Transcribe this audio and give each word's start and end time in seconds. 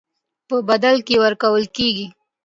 په 0.47 0.55
بدل 0.69 0.95
کې 1.07 1.15
ورکول 1.23 1.63
کېږي. 1.75 2.07